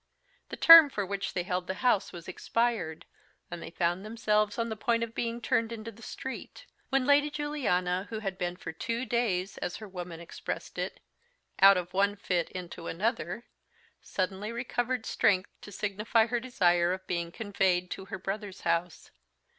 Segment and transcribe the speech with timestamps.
[0.49, 3.05] The term for which they held the house was expired,
[3.51, 7.29] and they found themselves on the point of being turned into the street, when Lady
[7.29, 11.01] Juliana, who had been for two days, as her woman expressed it,
[11.59, 13.45] out of one fit into another,
[14.01, 19.11] suddenly recovered strength to signify her desire of being conveyed to her brother's house.